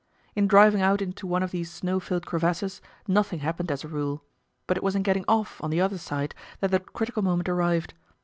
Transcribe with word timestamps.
In 0.35 0.47
driving 0.47 0.81
out 0.81 0.99
into 0.99 1.27
one 1.27 1.43
of 1.43 1.51
these 1.51 1.69
snow 1.69 1.99
filled 1.99 2.25
crevasses 2.25 2.81
nothing 3.07 3.41
happened 3.41 3.69
as 3.71 3.83
a 3.83 3.87
rule; 3.87 4.23
but 4.65 4.75
it 4.75 4.81
was 4.81 4.95
in 4.95 5.03
getting 5.03 5.25
off 5.27 5.63
on 5.63 5.69
the 5.69 5.79
other 5.81 5.99
side 5.99 6.33
that 6.59 6.71
the 6.71 6.79
critical 6.79 7.21
moment 7.21 7.47
arrived. 7.47 7.93